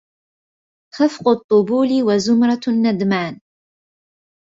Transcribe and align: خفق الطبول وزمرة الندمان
خفق 0.95 1.27
الطبول 1.27 2.03
وزمرة 2.03 2.59
الندمان 2.67 3.39